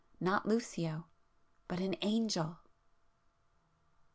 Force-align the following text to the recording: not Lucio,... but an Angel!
not 0.19 0.47
Lucio,... 0.47 1.05
but 1.67 1.79
an 1.79 1.95
Angel! 2.01 2.57